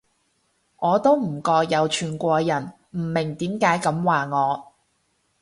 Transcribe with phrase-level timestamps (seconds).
[0.79, 4.73] 我都唔覺有串過人，唔明點解噉話我